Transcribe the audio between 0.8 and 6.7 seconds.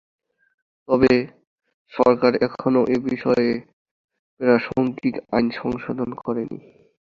তবে, সরকার এখনও এবিষয়ে প্রাসঙ্গিক আইন সংশোধন করেনি।